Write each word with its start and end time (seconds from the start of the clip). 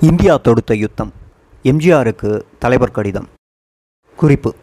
India 0.00 0.36
தொடுத்த 0.36 0.74
யுத்தம். 0.74 1.12
எம்ஜிஆருக்கு 1.62 2.40
தலைவர் 2.58 2.90
கடிதம். 2.90 3.28
குறிப்பு. 4.16 4.54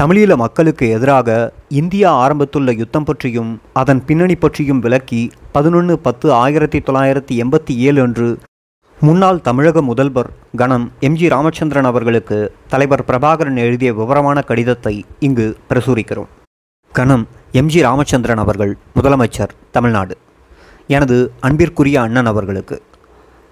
தமிழீழ 0.00 0.36
மக்களுக்கு 0.36 0.88
எதிராக 0.88 1.52
இந்தியா 1.68 2.28
ஆரம்பித்துள்ள 2.28 2.76
யுத்தம் 2.76 3.04
பற்றியும் 3.04 3.60
அதன் 3.72 4.04
பின்னணி 4.04 4.34
பற்றியும் 4.34 4.78
விளக்கி 4.78 5.30
பதினொன்று 5.52 5.98
பத்து 5.98 6.32
ஆயிரத்தி 6.32 6.78
தொள்ளாயிரத்தி 6.78 7.32
எண்பத்தி 7.32 7.76
ஏழு 7.76 8.02
அன்று 8.02 8.38
முன்னாள் 9.00 9.40
தமிழக 9.40 9.82
முதல்வர் 9.82 10.30
கணம் 10.56 10.92
எம்ஜி 11.00 11.28
ராமச்சந்திரன் 11.28 11.84
அவர்களுக்கு 11.84 12.54
தலைவர் 12.68 13.04
பிரபாகரன் 13.06 13.56
எழுதிய 13.56 13.94
விவரமான 13.94 14.42
கடிதத்தை 14.42 15.04
இங்கு 15.18 15.56
பிரசுரிக்கிறோம். 15.68 16.28
கணம் 16.92 17.28
எம்ஜி 17.52 17.80
ராமச்சந்திரன் 17.80 18.38
அவர்கள் 18.38 18.76
முதலமைச்சர் 19.00 19.48
தமிழ்நாடு. 19.70 20.18
எனது 20.86 21.32
அன்பிற்குரிய 21.40 22.00
அண்ணன் 22.00 22.26
அவர்களுக்கு. 22.26 22.82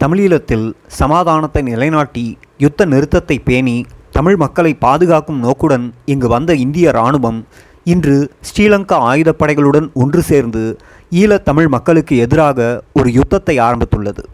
தமிழீழத்தில் 0.03 0.65
சமாதானத்தை 1.01 1.61
நிலைநாட்டி 1.63 2.25
யுத்த 2.59 2.85
நிறுத்தத்தை 2.85 3.37
பேணி 3.39 3.75
தமிழ் 4.11 4.37
மக்களை 4.37 4.73
பாதுகாக்கும் 4.75 5.39
நோக்குடன் 5.39 5.85
இங்கு 6.05 6.29
வந்த 6.29 6.55
இந்திய 6.55 6.89
இராணுவம் 6.89 7.39
இன்று 7.85 8.17
ஸ்ரீலங்கா 8.49 8.99
ஆயுதப்படைகளுடன் 9.11 9.87
ஒன்று 9.93 10.23
சேர்ந்து 10.23 10.63
ஈழத் 11.11 11.45
தமிழ் 11.45 11.69
மக்களுக்கு 11.69 12.17
எதிராக 12.17 12.83
ஒரு 12.93 13.13
யுத்தத்தை 13.13 13.57
ஆரம்பித்துள்ளது. 13.59 14.25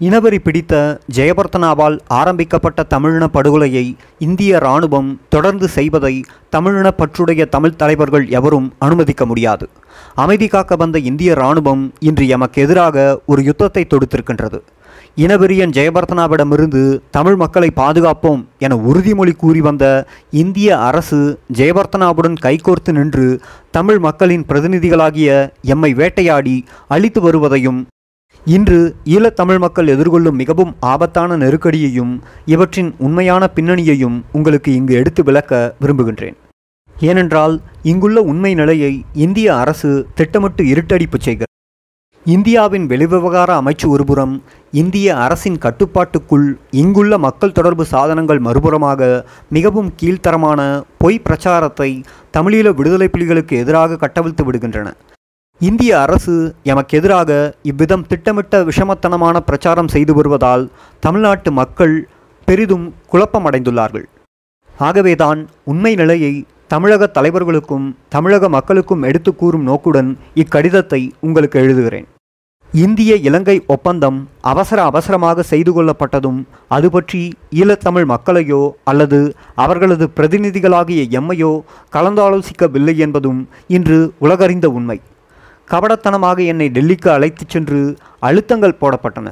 இனவரி 0.00 0.38
பிடித்த 0.38 0.74
ஜெயபர்த்தனாவால் 1.14 1.96
ஆரம்பிக்கப்பட்ட 2.20 2.82
தமிழின 2.82 3.24
படுகொலையை 3.28 3.86
இந்திய 4.18 4.56
இராணுவம் 4.56 5.10
தொடர்ந்து 5.28 5.68
செய்வதை 5.68 6.14
தமிழின 6.50 6.88
பற்றுடைய 6.98 7.44
தமிழ் 7.48 7.78
தலைவர்கள் 7.82 8.26
எவரும் 8.38 8.68
அனுமதிக்க 8.78 9.24
முடியாது. 9.26 9.66
அமைதி 10.14 10.48
காக்க 10.48 10.76
வந்த 10.76 10.98
இந்திய 11.10 11.32
இராணுவம் 11.32 11.82
இன்று 12.00 12.26
எமக்கு 12.28 12.62
எதிராக 12.62 13.20
ஒரு 13.26 13.42
யுத்தத்தை 13.42 13.84
தொடுத்திருக்கின்றது. 13.86 14.60
இனவெறியன் 15.16 15.72
ஜெயபர்த்தனாவிடமிருந்து 15.76 17.00
தமிழ் 17.10 17.36
மக்களை 17.36 17.70
பாதுகாப்போம் 17.76 18.42
என 18.58 18.76
உறுதிமொழி 18.76 19.32
கூறி 19.36 19.60
வந்த 19.60 19.84
இந்திய 20.30 20.78
அரசு 20.78 21.38
ஜெயபர்த்தனாவுடன் 21.52 22.36
கைகோர்த்து 22.42 22.92
நின்று 22.92 23.40
தமிழ் 23.70 23.98
மக்களின் 23.98 24.44
பிரதிநிதிகளாகிய 24.48 25.50
எம்மை 25.62 25.94
வேட்டையாடி 25.94 26.64
அழித்து 26.88 27.20
வருவதையும் 27.20 27.80
இன்று 28.46 28.96
ஈழத்தமிழ் 29.04 29.58
மக்கள் 29.58 29.86
எதிர்கொள்ளும் 29.86 30.38
மிகவும் 30.42 30.72
ஆபத்தான 30.80 31.36
நெருக்கடியையும் 31.36 32.14
இவற்றின் 32.46 32.94
உண்மையான 32.98 33.50
பின்னணியையும் 33.54 34.22
உங்களுக்கு 34.32 34.74
இங்கு 34.74 34.94
எடுத்து 34.94 35.22
விளக்க 35.22 35.74
விரும்புகின்றேன். 35.80 36.38
ஏனென்றால் 37.00 37.60
இங்குள்ள 37.82 38.20
உண்மை 38.20 38.54
நிலையை 38.54 39.04
இந்திய 39.14 39.56
அரசு 39.56 40.06
திட்டமிட்டு 40.14 40.64
இருட்டடிப்பு 40.64 41.18
செய்கிறது. 41.18 41.49
இந்தியாவின் 42.26 42.86
வெளிவிவகார 42.86 43.50
அமைச்சு 43.60 43.86
ஒருபுறம் 43.88 44.32
இந்திய 44.70 45.16
அரசின் 45.16 45.56
கட்டுப்பாட்டுக்குள் 45.58 46.48
இங்குள்ள 46.70 47.18
மக்கள் 47.18 47.52
தொடர்பு 47.52 47.84
சாதனங்கள் 47.84 48.40
மறுபுறமாக 48.40 49.08
மிகவும் 49.48 49.88
கீழ்த்தரமான 50.00 50.60
பொய் 50.98 51.18
பிரச்சாரத்தை 51.22 51.88
தமிழீழ 52.36 52.74
விடுதலை 52.74 53.08
புலிகளுக்கு 53.12 53.54
எதிராக 53.62 53.96
கட்டவிழ்த்து 53.96 54.44
விடுகின்றன. 54.44 54.88
இந்திய 55.60 56.00
அரசு 56.00 56.34
எமக்கு 56.62 56.98
எதிராக 56.98 57.56
இவ்விதம் 57.62 58.06
திட்டமிட்ட 58.06 58.62
விஷமத்தனமான 58.64 59.36
பிரச்சாரம் 59.40 59.88
செய்து 59.88 60.14
வருவதால் 60.14 60.70
தமிழ்நாட்டு 61.00 61.52
மக்கள் 61.52 62.08
பெரிதும் 62.44 62.86
குழப்பமடைந்துள்ளார்கள். 63.12 64.06
ஆகவேதான் 64.78 65.40
உண்மை 65.64 65.94
நிலையை 65.94 66.34
தமிழக 66.72 67.04
தலைவர்களுக்கும் 67.14 67.86
தமிழக 68.14 68.48
மக்களுக்கும் 68.54 69.04
எடுத்து 69.08 69.30
கூறும் 69.40 69.64
நோக்குடன் 69.68 70.10
இக்கடிதத்தை 70.42 71.00
உங்களுக்கு 71.26 71.56
எழுதுகிறேன். 71.62 72.06
இந்திய 72.70 73.12
இலங்கை 73.28 73.54
ஒப்பந்தம் 73.74 74.18
அவசர 74.50 74.78
அவசரமாக 74.90 75.44
செய்து 75.52 75.72
கொள்ளப்பட்டதும் 75.76 76.38
அது 76.76 76.88
பற்றி 76.96 77.22
ஈழத்தமிழ் 77.60 78.06
மக்களையோ 78.12 78.60
அல்லது 78.90 79.20
அவர்களது 79.64 80.06
பிரதிநிதிகளாகிய 80.18 81.02
எம்மையோ 81.20 81.50
கலந்தாலோசிக்கவில்லை 81.96 82.94
என்பதும் 83.06 83.40
இன்று 83.78 83.98
உலகறிந்த 84.26 84.68
உண்மை. 84.78 84.98
கபடத்தனமாக 85.70 86.38
என்னை 86.52 86.68
டெல்லிக்கு 86.76 87.10
அழைத்துச் 87.16 87.52
சென்று 87.56 87.82
அழுத்தங்கள் 88.28 88.80
போடப்பட்டன. 88.82 89.28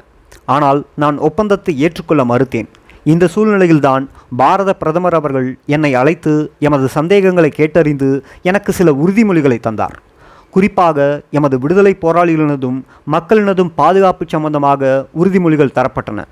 ஆனால் 0.56 0.82
நான் 1.04 1.16
ஒப்பந்தத்தை 1.28 1.72
ஏற்றுக்கொள்ள 1.86 2.24
மறுத்தேன். 2.32 2.68
இந்த 3.04 3.28
சூழ்நிலையில்தான் 3.34 4.08
பாரத 4.36 4.72
பிரதமர் 4.72 5.14
அவர்கள் 5.14 5.58
என்னை 5.66 5.94
அழைத்து 5.94 6.50
எமது 6.58 6.88
சந்தேகங்களை 6.88 7.52
கேட்டறிந்து 7.56 8.22
எனக்கு 8.42 8.72
சில 8.72 8.90
உறுதிமொழிகளை 8.92 9.60
தந்தார். 9.60 9.96
குறிப்பாக 10.50 11.22
எமது 11.30 11.58
விடுதலை 11.58 11.96
போராளிகளினதும் 12.02 12.78
மக்களினதும் 13.12 13.70
பாதுகாப்பு 13.74 14.24
சம்பந்தமாக 14.28 15.06
உறுதிமொழிகள் 15.20 15.76
தரப்பட்டன. 15.78 16.24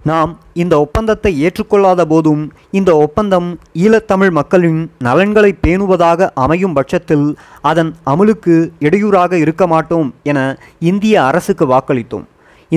நாம் 0.00 0.38
இந்த 0.52 0.74
ஒப்பந்தத்தை 0.78 1.30
ஏற்றுக்கொள்ளாத 1.44 2.04
போதும் 2.04 2.52
இந்த 2.70 2.96
ஒப்பந்தம் 2.96 3.58
ஈழத்தமிழ் 3.74 4.30
மக்களின் 4.30 4.90
நலன்களை 4.98 5.54
பேணுவதாக 5.66 6.28
அமையும் 6.34 6.72
பட்சத்தில் 6.72 7.26
அதன் 7.60 7.94
அமலுக்கு 8.06 8.70
இடையூறாக 8.78 9.38
இருக்க 9.38 9.66
மாட்டோம் 9.66 10.14
என 10.22 10.58
இந்திய 10.78 11.24
அரசுக்கு 11.24 11.66
வாக்களித்தோம். 11.72 12.26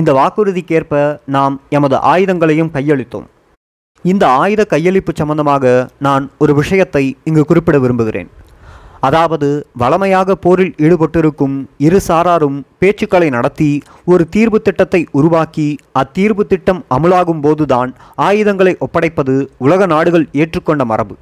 இந்த 0.00 0.10
வாக்குறுதிக்கேற்ப 0.18 0.94
நாம் 1.36 1.54
எமது 1.76 1.96
ஆயுதங்களையும் 2.12 2.72
கையளித்தோம். 2.76 3.28
இந்த 4.04 4.24
ஆயுத 4.42 4.62
கையளிப்பு 4.72 5.12
சம்பந்தமாக 5.20 5.64
நான் 6.06 6.24
ஒரு 6.42 6.52
விஷயத்தை 6.54 7.04
இங்கு 7.28 7.44
குறிப்பிட 7.44 7.78
விரும்புகிறேன். 7.84 8.28
அதாவது 9.06 9.48
வளமையாக 9.82 10.34
போரில் 10.44 10.72
ஈடுபட்டிருக்கும் 10.84 11.56
இரு 11.86 11.98
சாராரும் 12.06 12.56
பேச்சுக்களை 12.80 13.28
நடத்தி 13.36 13.68
ஒரு 14.12 14.24
தீர்வு 14.34 14.58
திட்டத்தை 14.62 15.00
உருவாக்கி 15.18 15.68
அத்தீர்வு 16.00 16.44
திட்டம் 16.52 16.80
அமலாகும் 16.96 17.42
போதுதான் 17.46 17.90
ஆயுதங்களை 18.28 18.74
ஒப்படைப்பது 18.86 19.36
உலக 19.66 19.86
நாடுகள் 19.94 20.26
ஏற்றுக்கொண்ட 20.42 20.84
மரபு. 20.92 21.16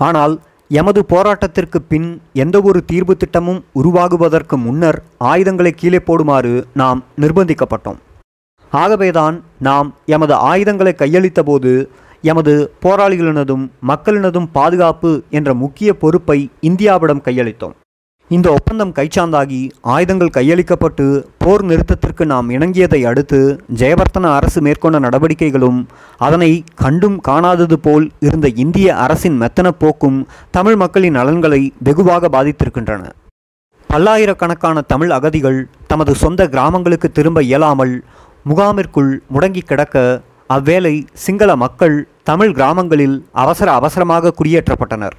ஆனால் 0.00 0.34
எமது 0.76 1.00
போராட்டத்திற்கு 1.08 1.78
பின் 1.88 2.08
எந்தவொரு 2.32 2.80
தீர்வு 2.84 3.16
திட்டமும் 3.16 3.64
உருவாகுவதற்கு 3.74 4.56
முன்னர் 4.56 4.98
ஆயுதங்களை 5.18 5.72
கீழே 5.72 6.00
போடுமாறு 6.06 6.52
நாம் 6.74 7.00
நிர்பந்திக்கப்பட்டோம். 7.20 7.98
ஆகவேதான் 8.72 9.36
நாம் 9.58 9.88
எமது 10.06 10.34
ஆயுதங்களை 10.50 10.92
கையளித்தபோது 10.98 11.72
எமது 12.22 12.54
போராளிகளினதும் 12.82 13.64
மக்களினதும் 13.86 14.48
பாதுகாப்பு 14.52 15.22
என்ற 15.30 15.54
முக்கிய 15.54 15.96
பொறுப்பை 15.96 16.38
இந்தியாவிடம் 16.60 17.24
கையளித்தோம். 17.28 17.74
இந்த 18.34 18.48
ஒப்பந்தம் 18.56 18.92
கைச்சாந்தாகி 18.96 19.60
ஆயுதங்கள் 19.92 20.34
கையளிக்கப்பட்டு 20.34 21.04
போர் 21.42 21.62
நிறுத்தத்திற்கு 21.64 22.24
நாம் 22.32 22.50
இணங்கியதை 22.56 23.00
அடுத்து 23.10 23.38
ஜெயவர்த்தன 23.80 24.26
அரசு 24.38 24.60
மேற்கொண்ட 24.66 24.98
நடவடிக்கைகளும் 24.98 25.80
அதனை 26.26 26.50
கண்டும் 26.82 27.16
காணாதது 27.28 27.76
போல் 27.86 28.06
இருந்த 28.26 28.48
இந்திய 28.64 28.88
அரசின் 29.04 29.38
மெத்தன 29.42 29.70
போக்கும் 29.78 30.18
தமிழ் 30.50 30.76
மக்களின் 30.76 31.18
நலன்களை 31.20 31.60
வெகுவாக 31.88 32.28
பாதித்திருக்கின்றன. 32.36 33.02
பல்லாயிரக்கணக்கான 33.90 34.84
தமிழ் 34.92 35.14
அகதிகள் 35.18 35.58
தமது 35.92 36.14
சொந்த 36.14 36.46
கிராமங்களுக்கு 36.46 37.10
திரும்ப 37.10 37.42
இயலாமல் 37.42 37.94
முகாமிற்குள் 38.46 39.12
முடங்கி 39.34 39.64
கிடக்க 39.64 39.96
அவ்வேளை 40.56 40.94
சிங்கள 41.24 41.50
மக்கள் 41.56 41.96
தமிழ் 42.30 42.54
கிராமங்களில் 42.58 43.18
அவசர 43.42 43.68
அவசரமாக 43.72 44.34
குடியேற்றப்பட்டனர். 44.38 45.18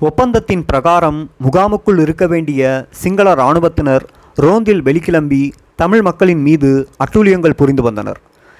ஒப்பந்தத்தின் 0.00 0.62
பிரகாரம் 0.66 1.18
முகாமுக்குள் 1.44 1.98
இருக்க 2.04 2.24
வேண்டிய 2.26 2.62
சிங்கள 2.90 3.34
இராணுவத்தினர் 3.34 4.04
ரோந்தில் 4.36 4.80
வெளிக்கிளம்பி 4.88 5.40
தமிழ் 5.76 6.02
மக்களின் 6.02 6.42
மீது 6.42 6.70
அட்டூழியங்கள் 7.04 7.58
புரிந்து 7.60 7.82
வந்தனர். 7.82 8.18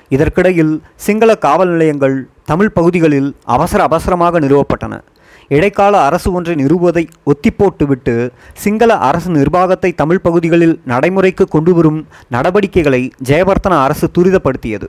இதற்கிடையில் 0.09 0.75
சிங்கள 1.07 1.35
காவல் 1.37 1.69
நிலையங்கள் 1.69 2.17
தமிழ் 2.45 2.73
பகுதிகளில் 2.77 3.29
அவசர 3.57 3.83
அவசரமாக 3.83 4.41
நிறுவப்பட்டன. 4.41 5.01
இடைக்கால 5.49 5.95
அரசு 6.09 6.29
ஒன்றை 6.33 6.55
நிறுவுவதை 6.55 7.05
ஒத்திப்போட்டுவிட்டு 7.33 8.17
சிங்கள 8.65 8.93
அரசு 9.11 9.31
நிர்வாகத்தை 9.31 9.93
தமிழ் 9.93 10.25
பகுதிகளில் 10.29 10.77
நடைமுறைக்கு 10.85 11.47
கொண்டுவரும் 11.49 12.01
நடவடிக்கைகளை 12.29 13.03
ஜெயவர்த்தன 13.31 13.83
அரசு 13.87 14.09
துரிதப்படுத்தியது. 14.19 14.89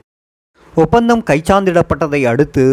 ஒப்பந்தம் 0.81 1.23
கைச்சாந்திடப்பட்டதை 1.29 2.19
அடுத்து 2.29 2.63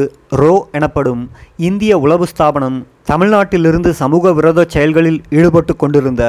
ரோ 0.40 0.52
எனப்படும் 0.76 1.22
இந்திய 1.66 1.92
உளவு 1.98 2.26
ஸ்தாபனம் 2.30 2.78
தமிழ்நாட்டிலிருந்து 3.10 3.90
சமூக 4.00 4.32
விரோத 4.38 4.64
செயல்களில் 4.74 5.18
ஈடுபட்டு 5.38 5.72
கொண்டிருந்த 5.82 6.24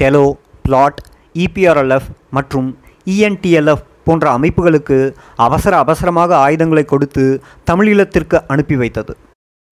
டெலோ 0.00 0.24
பிளாட் 0.64 1.00
இபிஆர்எல்எஃப் 1.34 2.08
மற்றும் 2.36 2.68
இஎன்டிஎல்எஃப் 3.06 3.84
போன்ற 4.06 4.26
அமைப்புகளுக்கு 4.38 4.98
அவசர 5.46 5.72
அவசரமாக 5.84 6.30
ஆயுதங்களை 6.46 6.84
கொடுத்து 6.84 7.24
தமிழீழத்திற்கு 7.70 8.38
அனுப்பி 8.54 8.78
வைத்தது. 8.82 9.12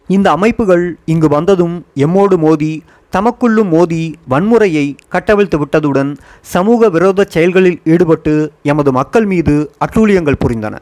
இந்த 0.09 0.29
அமைப்புகள் 0.37 0.85
இங்கு 1.15 1.31
வந்ததும் 1.37 1.76
எம்மோடு 2.05 2.38
மோதி 2.44 2.73
தமக்குள்ளும் 3.12 3.73
மோதி 3.76 4.03
வன்முறையை 4.32 4.87
கட்டவிழ்த்து 5.15 5.56
விட்டதுடன் 5.62 6.12
சமூக 6.55 6.88
விரோத 6.97 7.26
செயல்களில் 7.35 7.81
ஈடுபட்டு 7.94 8.35
எமது 8.73 8.93
மக்கள் 9.00 9.29
மீது 9.32 9.56
அட்டூழியங்கள் 9.87 10.43
புரிந்தன. 10.44 10.76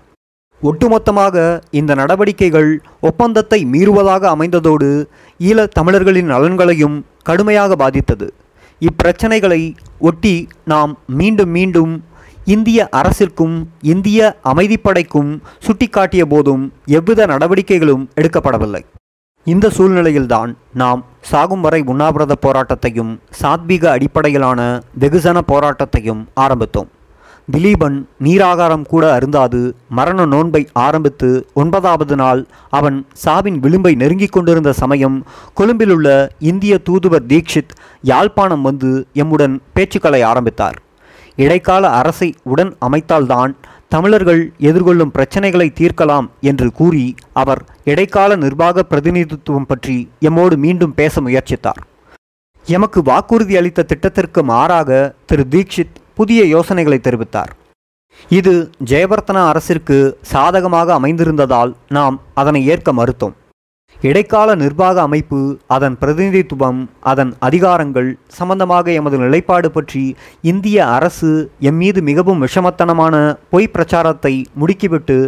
ஒட்டுமொத்தமாக 0.63 1.63
இந்த 1.71 1.95
நடவடிக்கைகள் 1.95 2.83
ஒப்பந்தத்தை 3.01 3.67
மீறுவதாக 3.73 4.23
அமைந்ததோடு 4.35 5.07
ஈழத் 5.39 5.75
தமிழர்களின் 5.75 6.31
நலன்களையும் 6.31 7.05
கடுமையாக 7.23 7.77
பாதித்தது. 7.77 8.35
இப்பிரச்சனைகளை 8.81 9.75
ஒட்டி 9.99 10.49
நாம் 10.65 10.99
மீண்டும் 11.07 11.51
மீண்டும் 11.51 12.05
இந்திய 12.45 12.89
அரசிற்கும் 12.93 13.57
இந்திய 13.83 14.37
அமைதிப்படைக்கும் 14.45 15.41
சுட்டிக்காட்டிய 15.67 16.25
போதும் 16.25 16.73
எவ்வித 16.87 17.27
நடவடிக்கைகளும் 17.27 18.09
எடுக்கப்படவில்லை. 18.17 18.83
இந்த 19.45 19.71
சூழ்நிலையில்தான் 19.71 20.57
நாம் 20.75 21.05
சாகும் 21.21 21.61
வரை 21.61 21.83
உண்ணாவிரத 21.87 22.35
போராட்டத்தையும் 22.47 23.19
சாத்வீக 23.43 23.85
அடிப்படையிலான 23.87 24.81
வெகுஜன 25.01 25.41
போராட்டத்தையும் 25.53 26.25
ஆரம்பித்தோம். 26.35 26.89
திலீபன் 27.53 28.05
நீராகாரம் 28.25 28.85
கூட 28.87 29.19
அருந்தாது. 29.19 29.61
மரண 29.89 30.25
நோன்பை 30.25 30.69
ஆரம்பித்து 30.73 31.29
ஒன்பதாவது 31.55 32.17
நாள் 32.17 32.47
அவன் 32.69 33.06
சாவின் 33.25 33.59
விளிம்பை 33.61 33.95
நெருங்கிக் 33.95 34.33
கொண்டிருந்த 34.33 34.73
சமயம் 34.73 35.17
கொழும்பிலுள்ள 35.56 36.29
இந்திய 36.39 36.81
தூதுவர் 36.91 37.27
தீக்ஷித் 37.27 37.75
யாழ்ப்பாணம் 38.03 38.62
வந்து 38.62 39.06
எம்முடன் 39.15 39.59
பேச்சுக்களை 39.75 40.23
ஆரம்பித்தார். 40.25 40.79
இடைக்கால 41.37 41.89
அரசை 41.89 42.35
உடன் 42.43 42.77
அமைத்தால்தான் 42.87 43.53
தமிழர்கள் 43.89 44.53
எதிர்கொள்ளும் 44.59 45.15
பிரச்சனைகளை 45.15 45.69
தீர்க்கலாம் 45.81 46.27
என்று 46.41 46.73
கூறி 46.73 47.15
அவர் 47.33 47.62
இடைக்கால 47.85 48.37
நிர்வாக 48.37 48.83
பிரதிநிதித்துவம் 48.83 49.67
பற்றி 49.67 50.11
எம்மோடு 50.21 50.56
மீண்டும் 50.56 50.95
பேச 50.95 51.21
முயற்சித்தார். 51.21 51.81
எமக்கு 52.67 53.03
வாக்குறுதி 53.03 53.56
அளித்த 53.56 53.83
திட்டத்திற்கு 53.83 54.43
மாறாக 54.43 55.15
திரு 55.27 55.47
தீக்ஷித் 55.50 55.97
புதிய 56.20 56.41
யோசனைகளை 56.55 57.00
தெரிவித்தார். 57.03 57.53
இது 58.38 58.55
ஜெயவர்த்தனா 58.91 59.43
அரசிற்கு 59.50 59.99
சாதகமாக 60.31 60.88
அமைந்திருந்ததால் 60.99 61.73
நாம் 61.97 62.17
அதனை 62.41 62.61
ஏற்க 62.73 62.93
மறுத்தோம். 63.00 63.37
இடைக்கால 64.09 64.49
நிர்வாக 64.62 64.97
அமைப்பு 65.06 65.38
அதன் 65.75 65.94
பிரதிநிதித்துவம் 66.00 66.81
அதன் 67.11 67.31
அதிகாரங்கள் 67.47 68.11
சம்பந்தமாக 68.38 68.93
எமது 68.99 69.17
நிலைப்பாடு 69.23 69.69
பற்றி 69.76 70.03
இந்திய 70.50 70.79
அரசு 70.97 71.31
எம் 71.70 71.79
மீது 71.82 72.03
மிகவும் 72.11 72.43
விஷமத்தனமான 72.44 73.14
பொய் 73.53 73.73
பிரச்சாரத்தை 73.75 74.35
முடுக்கிவிட்டு 74.62 75.19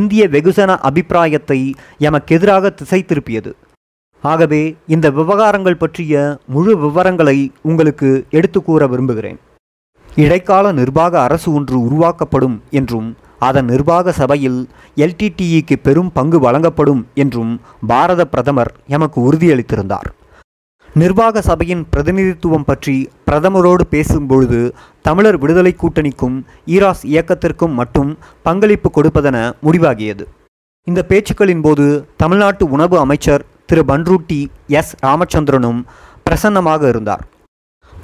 இந்திய 0.00 0.28
வெகுசன 0.34 0.78
அபிப்பிராயத்தை 0.90 1.60
எமக்கெதிராக 2.08 2.74
திசை 2.80 3.00
திருப்பியது. 3.10 3.52
ஆகவே 4.24 4.62
இந்த 4.96 5.06
விவகாரங்கள் 5.18 5.80
பற்றிய 5.82 6.22
முழு 6.56 6.74
விவரங்களை 6.84 7.38
உங்களுக்கு 7.70 8.10
எடுத்து 8.38 8.60
கூற 8.62 8.86
விரும்புகிறேன். 8.94 9.40
இடைக்கால 10.22 10.72
நிர்வாக 10.72 11.14
அரசு 11.20 11.48
ஒன்று 11.52 11.76
உருவாக்கப்படும் 11.86 12.56
என்றும் 12.70 13.08
அதன் 13.38 13.64
நிர்வாக 13.64 14.12
சபையில் 14.18 14.60
எல்டிடிஇக்கு 15.04 15.76
பெரும் 15.86 16.10
பங்கு 16.12 16.38
வழங்கப்படும் 16.40 17.00
என்றும் 17.14 17.50
பாரத 17.86 18.22
பிரதமர் 18.26 18.70
எமக்கு 18.86 19.18
உறுதியளித்திருந்தார். 19.28 20.08
நிர்வாக 20.94 21.40
சபையின் 21.40 21.82
பிரதிநிதித்துவம் 21.92 22.64
பற்றி 22.64 22.96
பிரதமரோடு 23.26 23.84
பேசும்பொழுது 23.90 24.60
தமிழர் 25.02 25.38
விடுதலை 25.38 25.72
கூட்டணிக்கும் 25.82 26.36
ஈராஸ் 26.66 27.04
இயக்கத்திற்கும் 27.12 27.74
மட்டும் 27.80 28.10
பங்களிப்பு 28.42 28.90
கொடுப்பதென 28.90 29.36
முடிவாகியது. 29.66 30.24
இந்த 30.86 31.00
பேச்சுக்களின் 31.10 31.60
போது 31.60 31.86
தமிழ்நாட்டு 32.16 32.64
உணவு 32.76 32.98
அமைச்சர் 32.98 33.44
திரு 33.66 33.82
பன்ருட்டி 33.88 34.40
எஸ் 34.80 34.94
ராமச்சந்திரனும் 35.06 35.80
பிரசன்னமாக 36.26 36.82
இருந்தார். 36.88 37.24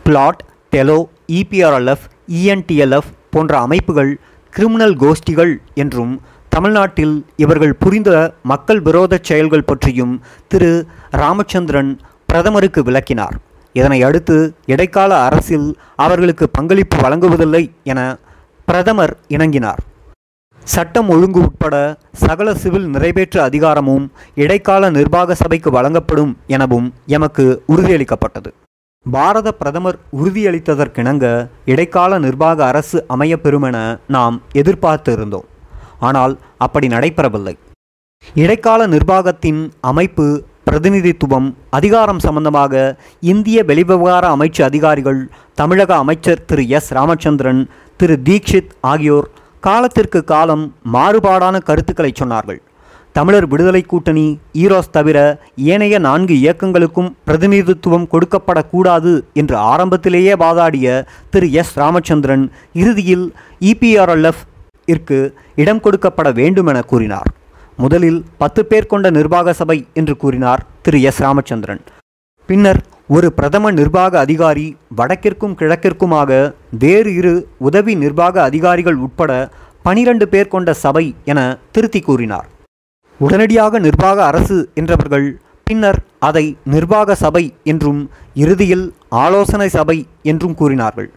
பிளாட் 0.05 0.41
டெலோ 0.73 0.99
இபிஆர்எல்எஃப் 1.39 2.05
இஎன்டிஎல்எஃப் 2.39 3.11
போன்ற 3.31 3.59
அமைப்புகள் 3.59 4.13
கிரிமினல் 4.51 4.97
கோஷ்டிகள் 4.97 5.53
என்றும் 5.75 6.21
தமிழ்நாட்டில் 6.49 7.27
இவர்கள் 7.37 7.75
புரிந்த 7.83 8.11
மக்கள் 8.43 8.81
விரோத 8.81 9.19
செயல்கள் 9.23 9.69
பற்றியும் 9.71 10.15
திரு. 10.49 10.87
ராமச்சந்திரன் 11.11 11.99
பிரதமருக்கு 12.27 12.83
விளக்கினார். 12.83 13.37
இதனை 13.73 14.03
அடுத்து 14.03 14.37
இடைக்கால 14.67 15.21
அரசில் 15.27 15.69
அவர்களுக்கு 15.97 16.49
பங்களிப்பு 16.49 16.97
வழங்குவதில்லை 16.97 17.63
என 17.85 18.01
பிரதமர் 18.65 19.17
இணங்கினார். 19.29 19.83
சட்டம் 20.65 21.09
ஒழுங்கு 21.09 21.41
உட்பட 21.41 21.75
சகல 22.25 22.55
சிவில் 22.55 22.89
நிறைவேற்று 22.95 23.41
அதிகாரமும் 23.43 24.05
இடைக்கால 24.35 24.91
நிர்வாக 24.91 25.35
சபைக்கு 25.35 25.71
வழங்கப்படும் 25.71 26.33
எனவும் 26.47 26.89
எமக்கு 27.07 27.63
உறுதியளிக்கப்பட்டது. 27.69 28.53
பாரத 29.07 29.53
பிரதமர் 29.53 29.97
உறுதியளித்ததற்கிணங்க 30.21 31.27
இடைக்கால 31.65 32.19
நிர்வாக 32.19 32.59
அரசு 32.65 32.99
அமையப்பெறுமென 33.15 33.77
நாம் 34.07 34.43
எதிர்பார்த்து 34.53 35.13
இருந்தோம் 35.13 35.47
ஆனால் 36.09 36.35
அப்படி 36.65 36.87
நடைபெறவில்லை. 36.87 37.55
இடைக்கால 38.35 38.87
நிர்வாகத்தின் 38.87 39.63
அமைப்பு 39.81 40.27
பிரதிநிதித்துவம் 40.65 41.49
அதிகாரம் 41.71 42.19
சம்பந்தமாக 42.19 42.83
இந்திய 43.33 43.65
வெளிவிவகார 43.67 44.25
அமைச்சு 44.37 44.63
அதிகாரிகள் 44.63 45.21
தமிழக 45.55 45.97
அமைச்சர் 45.97 46.45
திரு 46.45 46.69
எஸ். 46.69 46.91
ராமச்சந்திரன் 46.99 47.63
திரு 47.97 48.19
தீக்ஷித் 48.25 48.75
ஆகியோர் 48.81 49.31
காலத்திற்கு 49.61 50.23
காலம் 50.25 50.75
மாறுபாடான 50.93 51.59
கருத்துக்களை 51.63 52.13
சொன்னார்கள். 52.21 52.61
தமிழர் 53.17 53.47
விடுதலை 53.53 53.81
கூட்டணி 53.83 54.25
ஈரோஸ் 54.63 54.95
தவிர 54.97 55.19
ஏனைய 55.73 55.99
நான்கு 56.07 56.35
இயக்கங்களுக்கும் 56.43 57.11
பிரதிநிதித்துவம் 57.27 58.07
கொடுக்கப்படக்கூடாது 58.13 59.13
என்று 59.41 59.57
ஆரம்பத்திலேயே 59.73 60.35
வாதாடிய 60.43 60.87
திரு 61.33 61.49
எஸ். 61.61 61.73
ராமச்சந்திரன் 61.83 62.45
இறுதியில் 62.83 63.27
இபிஆர்எல்எஃப் 63.71 64.43
இற்கு 64.93 65.19
இடம் 65.63 65.83
கொடுக்கப்பட 65.87 66.29
வேண்டும் 66.41 66.69
என 66.73 66.83
கூறினார். 66.93 67.29
முதலில் 67.77 68.21
பத்து 68.43 68.61
பேர் 68.71 68.91
கொண்ட 68.93 69.11
நிர்வாக 69.19 69.53
சபை 69.61 69.79
என்று 70.01 70.17
கூறினார் 70.23 70.63
திரு 70.87 71.01
எஸ். 71.11 71.21
ராமச்சந்திரன். 71.27 71.83
பின்னர் 72.49 72.81
ஒரு 73.17 73.29
பிரதம 73.39 73.71
நிர்வாக 73.81 74.15
அதிகாரி 74.25 74.67
வடக்கிற்கும் 74.99 75.59
கிழக்கிற்குமாக 75.61 76.31
வேறு 76.85 77.11
இரு 77.21 77.35
உதவி 77.69 77.95
நிர்வாக 78.05 78.43
அதிகாரிகள் 78.49 78.99
உட்பட 79.07 79.33
பனிரெண்டு 79.83 80.29
பேர் 80.29 80.53
கொண்ட 80.55 80.73
சபை 80.85 81.05
என 81.33 81.41
திருத்தி 81.75 82.01
கூறினார். 82.09 82.49
உடனடியாக 83.25 83.79
நிர்வாக 83.87 84.19
அரசு 84.31 84.59
என்றவர்கள் 84.81 85.29
பின்னர் 85.69 85.99
அதை 86.29 86.45
நிர்வாக 86.75 87.15
சபை 87.15 87.43
என்றும் 87.71 88.01
இறுதியில் 88.43 88.87
ஆலோசனை 89.25 89.69
சபை 89.77 89.97
என்றும் 90.31 90.55
கூறினார்கள். 90.61 91.09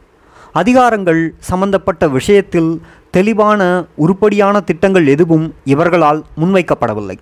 அதிகாரங்கள் 0.56 1.22
சம்பந்தப்பட்ட 1.50 2.04
விஷயத்தில் 2.18 2.72
தெளிவான 3.16 3.62
உருப்படியான 4.04 4.56
திட்டங்கள் 4.70 5.08
எதுவும் 5.14 5.46
இவர்களால் 5.74 6.22
முன்வைக்கப்படவில்லை. 6.42 7.18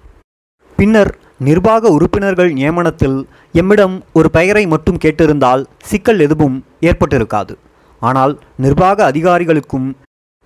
பின்னர் 0.80 1.12
நிர்வாக 1.48 1.90
உறுப்பினர்கள் 1.98 2.52
நியமனத்தில் 2.60 3.18
எம்மிடம் 3.62 3.96
ஒரு 4.20 4.30
பெயரை 4.38 4.64
மட்டும் 4.74 5.02
கேட்டிருந்தால் 5.04 5.64
சிக்கல் 5.90 6.22
எதுவும் 6.26 6.58
ஏற்பட்டிருக்காது. 6.90 7.54
ஆனால் 8.02 8.34
நிர்வாக 8.66 8.98
அதிகாரிகளுக்கும் 9.12 9.88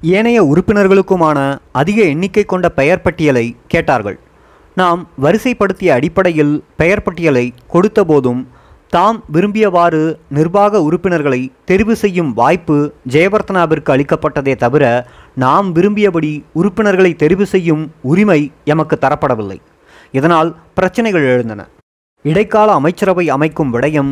ஏனைய 0.01 0.39
உறுப்பினர்களுக்குமான 0.43 1.39
அதிக 1.71 1.99
எண்ணிக்கை 2.13 2.43
கொண்ட 2.45 2.69
பெயர் 2.69 3.01
பட்டியலை 3.01 3.43
கேட்டார்கள். 3.67 4.17
நாம் 4.79 5.07
வரிசைப்படுத்திய 5.23 5.89
அடிப்படையில் 5.97 6.63
பெயர் 6.81 7.03
பட்டியலை 7.03 7.53
கொடுத்தபோதும் 7.73 8.41
தாம் 8.95 9.23
விரும்பியவாறு 9.33 10.01
நிர்வாக 10.29 10.81
உறுப்பினர்களை 10.87 11.39
தெரிவு 11.69 11.91
செய்யும் 11.91 12.33
வாய்ப்பு 12.33 12.77
ஜெயவர்த்தனாவிற்கு 13.13 13.91
அளிக்கப்பட்டதே 13.95 14.55
தவிர 14.55 14.83
நாம் 15.43 15.69
விரும்பியபடி 15.75 16.33
உறுப்பினர்களை 16.53 17.11
தெரிவு 17.23 17.47
செய்யும் 17.53 17.91
உரிமை 18.01 18.51
எமக்கு 18.73 18.97
தரப்படவில்லை. 19.01 19.59
இதனால் 20.11 20.51
பிரச்சனைகள் 20.73 21.25
எழுந்தன. 21.33 21.61
இடைக்கால 22.21 22.71
அமைச்சரவை 22.73 23.29
அமைக்கும் 23.29 23.73
விடயம் 23.73 24.11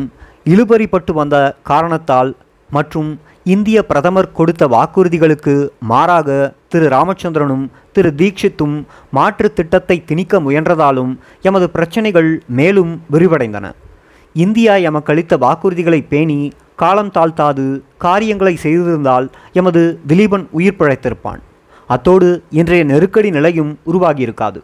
இழுபறிப்பட்டு 0.52 1.12
வந்த 1.20 1.36
காரணத்தால் 1.62 2.32
மற்றும் 2.70 3.10
இந்திய 3.52 3.78
பிரதமர் 3.86 4.32
கொடுத்த 4.32 4.66
வாக்குறுதிகளுக்கு 4.66 5.54
மாறாக 5.90 6.28
திரு 6.68 6.86
ராமச்சந்திரனும் 6.88 7.64
திரு 7.92 8.10
தீக்ஷித்தும் 8.20 8.76
மாற்று 9.10 9.52
திட்டத்தை 9.52 9.96
திணிக்க 10.04 10.40
முயன்றதாலும் 10.40 11.12
எமது 11.42 11.66
பிரச்சனைகள் 11.70 12.30
மேலும் 12.58 12.92
விரிவடைந்தன. 13.12 13.66
இந்தியா 14.34 14.74
எமக்களித்த 14.74 15.36
வாக்குறுதிகளை 15.44 16.00
பேணி 16.08 16.38
காலம் 16.76 17.10
தாழ்த்தாது 17.16 17.66
காரியங்களை 17.96 18.54
செய்திருந்தால் 18.62 19.26
எமது 19.52 19.82
திலீபன் 20.08 20.46
உயிர் 20.50 20.78
பிழைத்திருப்பான். 20.78 21.42
அத்தோடு 21.86 22.28
இன்றைய 22.50 22.84
நெருக்கடி 22.84 23.30
நிலையும் 23.30 23.78
உருவாகியிருக்காது. 23.90 24.60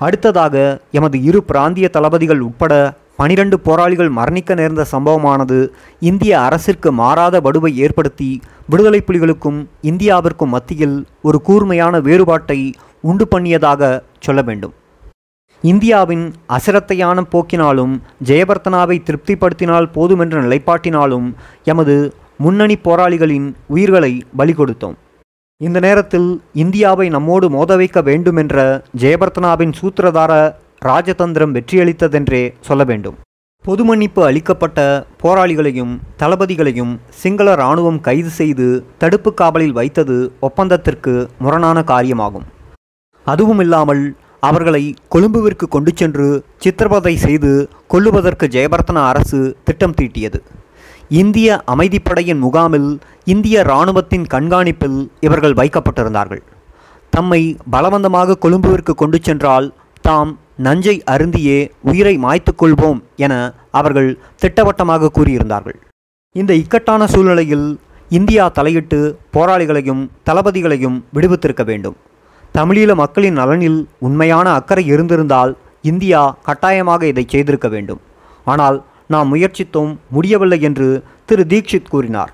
அடுத்ததாக 0.00 0.56
எமது 0.98 1.16
இரு 1.22 1.42
பிராந்திய 1.42 1.88
தளபதிகள் 1.92 2.40
உட்பட 2.40 2.74
பனிரெண்டு 3.20 3.56
போராளிகள் 3.60 4.10
மரணிக்க 4.10 4.54
நேர்ந்த 4.54 4.82
சம்பவமானது 4.92 5.56
இந்திய 6.00 6.32
அரசிற்கு 6.40 6.92
மாறாத 6.92 7.40
வடுவை 7.40 7.70
ஏற்படுத்தி 7.76 8.28
விடுதலை 8.66 9.00
புலிகளுக்கும் 9.06 9.58
இந்தியாவிற்கும் 9.82 10.52
மத்தியில் 10.54 10.94
ஒரு 11.22 11.40
கூர்மையான 11.40 12.00
வேறுபாட்டை 12.00 12.58
உண்டு 13.02 13.28
பண்ணியதாக 13.28 13.82
சொல்ல 14.18 14.40
வேண்டும். 14.42 14.74
இந்தியாவின் 15.64 16.24
அசிரத்தையான 16.56 17.24
போக்கினாலும் 17.32 17.94
ஜெயவர்த்தனாவை 18.24 18.96
திருப்திப்படுத்தினால் 19.02 19.90
போதுமென்ற 19.96 20.36
நிலைப்பாட்டினாலும் 20.42 21.28
எமது 21.64 21.96
முன்னணி 22.36 22.76
போராளிகளின் 22.86 23.48
உயிர்களை 23.66 24.12
பலி 24.36 24.52
கொடுத்தோம் 24.52 24.96
இந்த 25.60 25.78
நேரத்தில் 25.80 26.28
இந்தியாவை 26.54 27.08
நம்மோடு 27.08 27.46
மோத 27.50 27.76
வைக்க 27.76 28.00
வேண்டுமென்ற 28.00 28.58
ஜெயபர்த்தனாவின் 28.98 29.74
சூத்திரதார 29.80 30.32
ராஜதந்திரம் 30.88 31.54
வெற்றியளித்ததென்றே 31.56 32.42
சொல்ல 32.60 32.82
வேண்டும். 32.84 33.16
பொது 33.64 33.82
மன்னிப்பு 33.84 34.20
அளிக்கப்பட்ட 34.26 34.78
போராளிகளையும் 35.22 35.92
தளபதிகளையும் 36.20 36.92
சிங்கள 37.22 37.48
இராணுவம் 37.52 37.98
கைது 38.00 38.30
செய்து 38.30 38.66
தடுப்பு 38.98 39.30
காவலில் 39.40 39.74
வைத்தது 39.78 40.16
ஒப்பந்தத்திற்கு 40.48 41.14
முரணான 41.38 41.82
காரியமாகும். 41.90 42.46
அதுவும் 43.26 43.58
இல்லாமல் 43.58 44.02
அவர்களை 44.48 44.82
கொழும்புவிற்கு 45.14 45.68
கொண்டு 45.68 45.92
சென்று 45.94 46.28
சித்திரவதை 46.56 47.14
செய்து 47.16 47.50
கொல்லுவதற்கு 47.94 48.48
ஜெயபர்த்தன 48.56 49.02
அரசு 49.10 49.40
திட்டம் 49.64 49.96
தீட்டியது. 50.00 50.40
இந்திய 51.22 51.60
அமைதிப்படையின் 51.72 52.40
முகாமில் 52.46 52.90
இந்திய 53.24 53.56
இராணுவத்தின் 53.60 54.26
கண்காணிப்பில் 54.34 54.98
இவர்கள் 55.20 55.58
வைக்கப்பட்டிருந்தார்கள். 55.60 56.42
தம்மை 57.12 57.42
பலவந்தமாக 57.70 58.38
கொழும்புவிற்கு 58.42 58.92
கொண்டு 58.94 59.18
சென்றால் 59.22 59.68
தாம் 60.06 60.32
நஞ்சை 60.66 60.94
அருந்தியே 61.12 61.58
உயிரை 61.90 62.14
மாய்த்து 62.24 62.52
கொள்வோம் 62.52 63.00
என 63.24 63.34
அவர்கள் 63.78 64.10
திட்டவட்டமாக 64.42 65.10
கூறியிருந்தார்கள். 65.16 65.78
இந்த 66.34 66.52
இக்கட்டான 66.62 67.06
சூழ்நிலையில் 67.06 67.66
இந்தியா 68.18 68.44
தலையிட்டு 68.58 69.00
போராளிகளையும் 69.34 70.02
தளபதிகளையும் 70.28 70.96
விடுவித்திருக்க 71.16 71.64
வேண்டும். 71.64 71.96
தமிழீழ 72.54 72.94
மக்களின் 73.02 73.38
நலனில் 73.40 73.80
உண்மையான 74.06 74.46
அக்கறை 74.58 74.84
இருந்திருந்தால் 74.92 75.52
இந்தியா 75.90 76.22
கட்டாயமாக 76.48 77.02
இதை 77.12 77.24
செய்திருக்க 77.34 77.68
வேண்டும். 77.68 78.00
ஆனால் 78.52 78.78
நாம் 79.14 79.30
முயற்சித்தோம் 79.32 79.92
முடியவில்லை 80.16 80.58
என்று 80.68 80.88
திரு 81.28 81.44
தீக்ஷித் 81.52 81.92
கூறினார். 81.92 82.32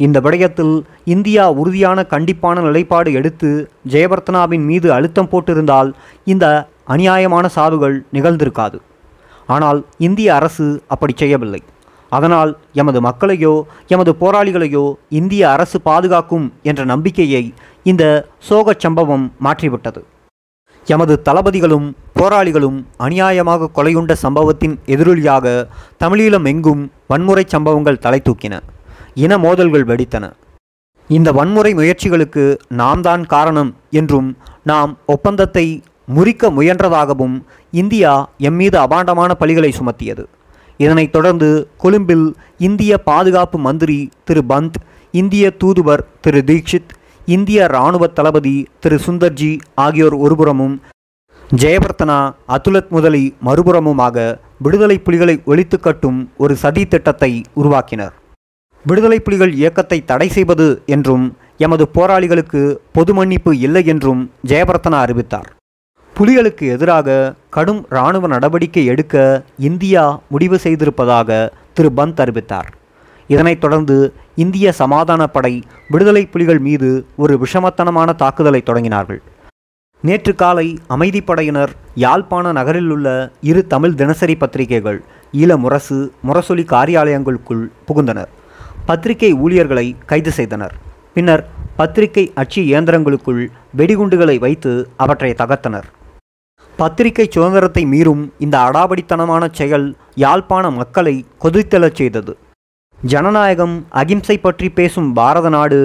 இந்த 0.00 0.18
விடயத்தில் 0.26 0.74
இந்தியா 1.14 1.44
உறுதியான 1.60 1.98
கண்டிப்பான 2.12 2.62
நிலைப்பாடு 2.68 3.10
எடுத்து 3.18 3.50
ஜெயவர்த்தனாவின் 3.92 4.64
மீது 4.70 4.88
அழுத்தம் 4.96 5.30
போட்டிருந்தால் 5.32 5.90
இந்த 6.32 6.46
அநியாயமான 6.92 7.44
சாவுகள் 7.56 7.96
நிகழ்ந்திருக்காது. 8.16 8.78
ஆனால் 9.54 9.80
இந்திய 10.06 10.28
அரசு 10.38 10.66
அப்படி 10.94 11.14
செய்யவில்லை. 11.22 11.60
அதனால் 12.12 12.50
எமது 12.80 12.98
மக்களையோ 13.06 13.54
எமது 13.94 14.12
போராளிகளையோ 14.22 14.84
இந்திய 15.20 15.42
அரசு 15.54 15.78
பாதுகாக்கும் 15.88 16.46
என்ற 16.70 16.80
நம்பிக்கையை 16.92 17.44
இந்த 17.90 18.04
சோகச் 18.48 18.82
சம்பவம் 18.84 19.24
மாற்றிவிட்டது. 19.46 20.02
எமது 20.86 21.14
தளபதிகளும் 21.26 21.88
போராளிகளும் 22.18 22.78
அநியாயமாக 23.04 23.68
கொலையுண்ட 23.76 24.12
சம்பவத்தின் 24.22 24.74
எதிரொலியாக 24.94 25.46
தமிழீழம் 26.02 26.46
எங்கும் 26.52 26.82
வன்முறை 27.12 27.44
சம்பவங்கள் 27.54 28.02
தலை 28.06 28.20
தூக்கின. 28.28 28.54
இன 29.24 29.38
மோதல்கள் 29.44 29.86
வெடித்தன. 29.90 30.24
இந்த 31.10 31.28
வன்முறை 31.38 31.72
முயற்சிகளுக்கு 31.78 32.44
நாம் 32.80 33.02
தான் 33.08 33.24
காரணம் 33.34 33.70
என்றும் 34.00 34.28
நாம் 34.70 34.92
ஒப்பந்தத்தை 35.14 35.66
முறிக்க 36.08 36.50
முயன்றதாகவும் 36.50 37.36
இந்தியா 37.70 38.12
எம் 38.38 38.54
மீது 38.54 38.78
அபாண்டமான 38.78 39.30
பழிகளை 39.40 39.70
சுமத்தியது. 39.78 40.24
இதனைத் 40.76 41.12
தொடர்ந்து 41.12 41.68
கொழும்பில் 41.76 42.26
இந்திய 42.58 42.98
பாதுகாப்பு 42.98 43.58
மந்திரி 43.58 43.98
திரு 44.24 44.42
பந்த் 44.48 44.78
இந்திய 45.10 45.52
தூதுவர் 45.64 46.02
திரு 46.20 46.42
தீக்ஷித் 46.46 46.92
இந்திய 47.26 47.64
இராணுவ 47.64 48.06
தளபதி 48.06 48.56
திரு 48.80 48.98
சுந்தர்ஜி 49.06 49.58
ஆகியோர் 49.74 50.16
ஒருபுறமும் 50.16 50.74
ஜெயபர்த்தனா 51.56 52.18
அதுலத் 52.48 52.88
முதலி 52.88 53.34
மறுபுறமுமாக 53.44 54.38
விடுதலை 54.58 54.98
புலிகளை 54.98 55.36
ஒழித்து 55.44 55.80
கட்டும் 55.80 56.18
ஒரு 56.36 56.56
சதி 56.56 56.86
திட்டத்தை 56.86 57.42
உருவாக்கினர். 57.56 58.14
விடுதலை 58.84 59.20
புலிகள் 59.20 59.52
இயக்கத்தை 59.54 60.04
தடை 60.04 60.28
செய்வது 60.28 60.82
என்றும் 60.86 61.36
எமது 61.58 61.84
போராளிகளுக்கு 61.94 62.62
பொது 62.92 63.14
மன்னிப்பு 63.14 63.58
இல்லை 63.58 63.86
என்றும் 63.86 64.22
ஜெயபர்த்தனா 64.46 64.98
அறிவித்தார். 65.06 65.50
புலிகளுக்கு 66.18 66.62
எதிராக 66.62 67.34
கடும் 67.50 67.86
இராணுவ 67.90 68.26
நடவடிக்கை 68.26 68.84
எடுக்க 68.84 69.42
இந்தியா 69.58 70.20
முடிவு 70.28 70.60
செய்திருப்பதாக 70.62 71.50
திரு. 71.72 71.90
பந்த் 71.96 72.20
அறிவித்தார். 72.20 72.68
இதனைத் 73.26 73.60
தொடர்ந்து 73.60 74.12
இந்திய 74.34 74.72
சமாதான 74.72 75.26
படை 75.26 75.62
விடுதலை 75.88 76.26
புலிகள் 76.26 76.58
மீது 76.58 77.06
ஒரு 77.16 77.40
விஷமத்தனமான 77.42 78.14
தாக்குதலை 78.14 78.62
தொடங்கினார்கள். 78.66 79.18
நேற்று 80.02 80.34
காலை 80.34 80.78
அமைதிப்படையினர் 80.88 81.68
யாழ்ப்பாண 81.94 82.52
நகரில் 82.52 82.90
உள்ள 82.90 83.30
இரு 83.40 83.66
தமிழ் 83.66 83.94
தினசரி 83.94 84.36
பத்திரிகைகள் 84.36 85.02
ஈழ 85.32 85.56
முரசு 85.56 86.12
முரசொலி 86.28 86.64
காரியாலயங்களுக்குள் 86.74 87.64
புகுந்தனர். 87.88 88.30
பத்திரிகை 88.86 89.32
ஊழியர்களை 89.34 89.96
கைது 90.06 90.32
செய்தனர். 90.32 90.74
பின்னர் 91.14 91.48
பத்திரிகை 91.76 92.32
அச்சு 92.34 92.62
இயந்திரங்களுக்குள் 92.62 93.46
வெடிகுண்டுகளை 93.76 94.38
வைத்து 94.38 94.88
அவற்றை 94.96 95.30
தகர்த்தனர். 95.30 95.88
பத்திரிகை 96.80 97.24
சுதந்திரத்தை 97.34 97.82
மீறும் 97.84 98.22
இந்த 98.44 98.56
அடாவடித்தனமான 98.68 99.44
செயல் 99.58 99.84
யாழ்ப்பாண 100.22 100.70
மக்களை 100.70 101.14
கொதித்தெழச் 101.42 101.98
செய்தது. 102.00 102.32
ஜனநாயகம் 102.98 103.76
அகிம்சை 104.00 104.36
பற்றி 104.38 104.68
பேசும் 104.78 105.12
பாரத 105.12 105.48
நாடு 105.48 105.78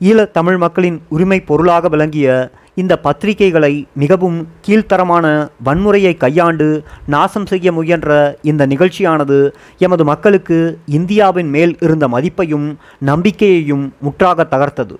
ஈழத் 0.00 0.32
தமிழ் 0.32 0.58
மக்களின் 0.64 0.98
உரிமை 1.08 1.38
பொருளாக 1.40 1.88
விளங்கிய 1.88 2.28
இந்த 2.74 2.96
பத்திரிகைகளை 3.04 3.72
மிகவும் 4.02 4.38
கீழ்த்தரமான 4.66 5.26
வன்முறையை 5.64 6.14
கையாண்டு 6.16 6.68
நாசம் 7.06 7.46
செய்ய 7.46 7.72
முயன்ற 7.72 8.38
இந்த 8.42 8.66
நிகழ்ச்சியானது 8.66 9.38
எமது 9.78 10.04
மக்களுக்கு 10.04 10.58
இந்தியாவின் 10.98 11.50
மேல் 11.56 11.76
இருந்த 11.80 12.08
மதிப்பையும் 12.08 12.68
நம்பிக்கையையும் 13.10 13.84
முற்றாக 14.00 14.46
தகர்த்தது. 14.54 14.96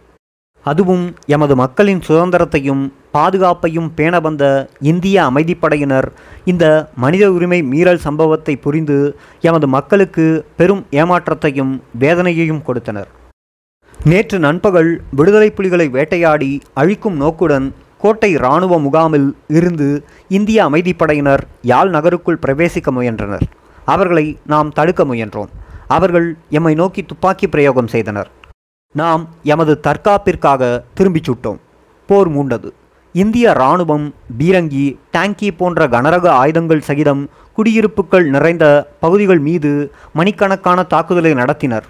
அதுவும் 0.69 1.05
எமது 1.35 1.55
மக்களின் 1.61 2.01
சுதந்திரத்தையும் 2.07 2.83
பாதுகாப்பையும் 3.17 3.91
பேண 3.99 4.15
வந்த 4.27 4.45
இந்திய 4.91 5.17
அமைதிப்படையினர் 5.31 6.09
இந்த 6.53 6.65
மனித 7.05 7.25
உரிமை 7.37 7.61
மீறல் 7.73 8.05
சம்பவத்தை 8.07 8.55
புரிந்து 8.65 8.99
எமது 9.49 9.67
மக்களுக்கு 9.77 10.27
பெரும் 10.61 10.83
ஏமாற்றத்தையும் 11.01 11.73
வேதனையையும் 12.05 12.63
கொடுத்தனர். 12.69 13.09
நேற்று 14.13 14.39
நண்பகல் 14.47 14.91
விடுதலை 15.19 15.51
புலிகளை 15.51 15.87
வேட்டையாடி 15.97 16.51
அழிக்கும் 16.81 17.17
நோக்குடன் 17.23 17.69
கோட்டை 18.03 18.31
இராணுவ 18.41 18.75
முகாமில் 18.87 19.29
இருந்து 19.59 19.89
இந்திய 20.39 20.59
அமைதிப்படையினர் 20.69 21.45
யாழ் 21.71 21.91
நகருக்குள் 21.97 22.43
பிரவேசிக்க 22.47 22.91
முயன்றனர். 22.99 23.47
அவர்களை 23.95 24.27
நாம் 24.53 24.75
தடுக்க 24.79 25.05
முயன்றோம். 25.05 25.53
அவர்கள் 25.97 26.29
எம்மை 26.59 26.75
நோக்கி 26.75 27.03
துப்பாக்கி 27.03 27.49
பிரயோகம் 27.55 27.93
செய்தனர். 27.95 28.31
நாம் 28.99 29.29
எமது 29.43 29.81
தற்காப்பிற்காக 29.87 30.83
திரும்பிச் 30.95 31.27
சுட்டோம். 31.29 31.59
போர் 32.09 32.31
மூண்டது. 32.37 32.69
இந்திய 33.13 33.51
இராணுவம் 33.51 34.15
பீரங்கி 34.39 34.85
டேங்கி 35.13 35.51
போன்ற 35.57 35.89
கனரக 35.89 36.27
ஆயுதங்கள் 36.27 36.81
சகிதம் 36.81 37.29
குடியிருப்புகள் 37.53 38.27
நிறைந்த 38.35 38.65
பகுதிகள் 39.01 39.39
மீது 39.39 39.93
மணிக்கணக்கான 40.13 40.83
தாக்குதலை 40.83 41.33
நடத்தினர். 41.33 41.87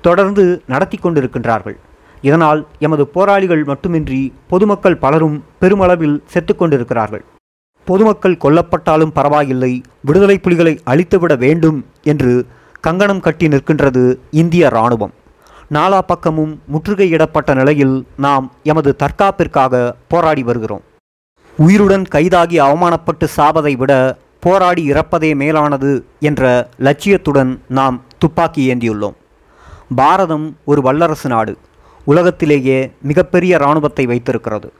தொடர்ந்து 0.00 0.62
நடத்தி 0.66 0.98
கொண்டிருக்கின்றார்கள். 0.98 1.76
இதனால் 2.20 2.66
எமது 2.78 3.06
போராளிகள் 3.06 3.64
மட்டுமின்றி 3.64 4.32
பொதுமக்கள் 4.48 4.96
பலரும் 4.96 5.44
பெருமளவில் 5.60 6.22
செத்துக்கொண்டிருக்கிறார்கள் 6.34 7.24
பொதுமக்கள் 7.84 8.40
கொல்லப்பட்டாலும் 8.44 9.12
பரவாயில்லை 9.18 9.82
விடுதலை 10.00 10.38
புலிகளை 10.38 10.80
அழித்துவிட 10.84 11.34
வேண்டும் 11.36 11.86
என்று 12.02 12.46
கங்கணம் 12.80 13.20
கட்டி 13.20 13.48
நிற்கின்றது 13.48 14.02
இந்திய 14.30 14.66
இராணுவம். 14.66 15.14
நாலா 15.74 15.98
பக்கமும் 15.98 16.62
முற்றுகையிடப்பட்ட 16.72 17.54
நிலையில் 17.54 18.06
நாம் 18.16 18.52
எமது 18.62 18.96
தற்காப்பிற்காக 18.98 19.94
போராடி 20.08 20.42
வருகிறோம். 20.42 20.82
உயிருடன் 21.58 22.04
கைதாகி 22.10 22.56
அவமானப்பட்டு 22.66 23.26
சாவதை 23.36 23.76
விட 23.76 24.18
போராடி 24.40 24.90
இறப்பதே 24.90 25.34
மேலானது 25.34 26.06
என்ற 26.20 26.68
லட்சியத்துடன் 26.80 27.60
நாம் 27.68 28.02
துப்பாக்கி 28.18 28.74
ஏந்தியுள்ளோம். 28.74 29.16
பாரதம் 29.96 30.56
ஒரு 30.64 30.82
வல்லரசு 30.82 31.28
நாடு. 31.28 31.58
உலகத்திலேயே 32.04 32.92
மிகப்பெரிய 33.02 33.56
இராணுவத்தை 33.56 34.06
வைத்திருக்கிறது. 34.06 34.72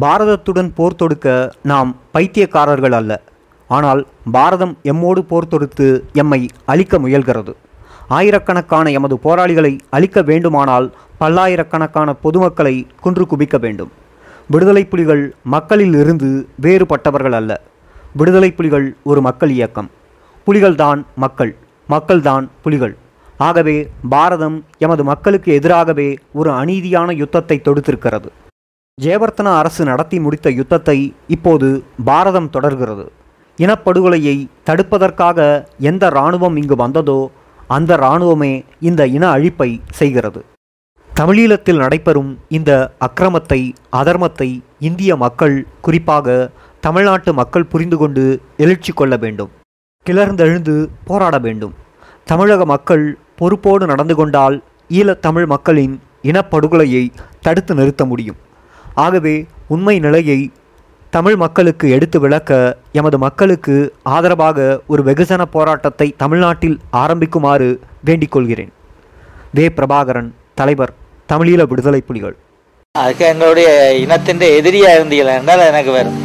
பாரதத்துடன் 0.00 0.70
போர் 0.74 0.94
தொடுக்க 0.94 1.52
நாம் 1.62 1.96
பைத்தியக்காரர்கள் 2.14 2.92
அல்ல. 2.92 3.22
ஆனால் 3.68 4.06
பாரதம் 4.32 4.78
எம்மோடு 4.84 5.18
போர் 5.18 5.48
தொடுத்து 5.48 6.04
எம்மை 6.12 6.48
அழிக்க 6.64 6.98
முயல்கிறது. 6.98 7.54
ஆயிரக்கணக்கான 8.08 8.90
எமது 8.90 9.18
போராளிகளை 9.18 9.78
அழிக்க 9.90 10.22
வேண்டுமானால் 10.22 10.94
பல்லாயிரக்கணக்கான 11.18 12.12
பொதுமக்களை 12.12 12.86
குன்று 13.00 13.26
குவிக்க 13.26 13.58
வேண்டும். 13.58 13.90
விடுதலை 14.48 14.84
புலிகள் 14.84 15.34
மக்களில் 15.42 15.94
இருந்து 15.94 16.48
வேறுபட்டவர்கள் 16.62 17.32
அல்ல. 17.32 17.60
விடுதலை 18.16 18.50
புலிகள் 18.52 18.96
ஒரு 19.02 19.20
மக்கள் 19.20 19.50
இயக்கம். 19.50 19.90
புலிகள்தான் 20.46 21.04
மக்கள் 21.16 21.56
மக்கள்தான் 21.88 22.48
புலிகள். 22.62 22.96
ஆகவே 23.38 23.88
பாரதம் 24.08 24.64
எமது 24.78 25.04
மக்களுக்கு 25.04 25.52
எதிராகவே 25.52 26.18
ஒரு 26.32 26.50
அநீதியான 26.50 27.12
யுத்தத்தை 27.12 27.60
தொடுத்திருக்கிறது. 27.64 28.28
ஜெயவர்த்தன 29.02 29.56
அரசு 29.56 29.84
நடத்தி 29.84 30.20
முடித்த 30.20 30.50
யுத்தத்தை 30.50 31.14
இப்போது 31.26 31.84
பாரதம் 32.04 32.50
தொடர்கிறது. 32.50 33.12
இனப்படுகொலையை 33.58 34.46
தடுப்பதற்காக 34.66 35.66
எந்த 35.78 36.06
இராணுவம் 36.06 36.56
இங்கு 36.56 36.76
வந்ததோ 36.76 37.30
அந்த 37.68 37.96
இராணுவமே 37.96 38.64
இந்த 38.80 39.06
இன 39.06 39.24
அழிப்பை 39.28 39.80
செய்கிறது. 39.92 40.44
தமிழீழத்தில் 41.14 41.76
நடைபெறும் 41.76 42.38
இந்த 42.48 42.70
அக்கிரமத்தை 43.00 43.72
அதர்மத்தை 43.92 44.60
இந்திய 44.78 45.16
மக்கள் 45.16 45.66
குறிப்பாக 45.80 46.50
தமிழ்நாட்டு 46.80 47.34
மக்கள் 47.34 47.66
புரிந்து 47.66 47.96
கொண்டு 47.96 48.42
எழுச்சி 48.56 48.92
கொள்ள 48.92 49.16
வேண்டும். 49.16 49.50
கிளர்ந்தெழுந்து 50.06 50.88
போராட 51.04 51.38
வேண்டும். 51.38 51.74
தமிழக 52.24 52.64
மக்கள் 52.64 53.18
பொறுப்போடு 53.36 53.86
நடந்து 53.86 54.14
கொண்டால் 54.14 54.62
ஈழத்தமிழ் 54.88 55.46
மக்களின் 55.46 56.00
இனப்படுகொலையை 56.22 57.08
தடுத்து 57.40 57.74
நிறுத்த 57.74 58.04
முடியும். 58.04 58.36
ஆகவே 58.94 59.46
உண்மை 59.68 59.98
நிலையை 59.98 60.50
தமிழ் 61.14 61.36
மக்களுக்கு 61.36 61.90
எடுத்து 61.90 62.20
விளக்க 62.20 62.76
எமது 62.92 63.18
மக்களுக்கு 63.18 63.74
ஆதரவாக 64.02 64.80
ஒரு 64.86 65.02
வெகுஜன 65.02 65.42
போராட்டத்தை 65.56 66.14
தமிழ்நாட்டில் 66.22 66.80
ஆரம்பிக்குமாறு 66.92 67.68
வேண்டிக் 68.04 68.32
கொள்கிறேன். 68.34 68.72
வே. 69.54 69.66
பிரபாகரன் 69.76 70.30
தலைவர் 70.54 70.92
தமிழீழ 71.32 71.62
விடுதலை 71.68 72.00
புலிகள். 72.00 72.36
அதுக்கு 72.98 73.24
எங்களுடைய 73.26 73.68
இனத்தின் 74.04 74.38
எதிரியா 74.38 74.90
இருந்தீங்களா 74.96 75.34
என்றால் 75.40 75.66
எனக்கு 75.70 75.90
வரும் 75.90 76.18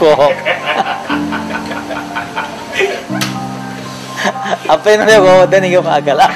கோபம். 0.00 0.36
அப்ப 4.66 4.92
என்னுடைய 4.92 5.18
கோபத்தை 5.20 5.60
நீங்க 5.60 5.80
பார்க்கலாம். 5.82 6.34